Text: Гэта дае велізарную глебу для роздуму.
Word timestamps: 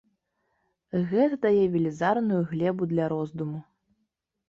Гэта 1.11 1.35
дае 1.45 1.61
велізарную 1.75 2.43
глебу 2.55 2.83
для 2.97 3.05
роздуму. 3.17 3.59